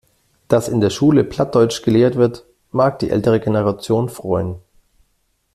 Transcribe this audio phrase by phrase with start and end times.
[0.47, 4.55] Dass in der Schule Plattdeutsch gelehrt wird, mag die ältere Generation freuen.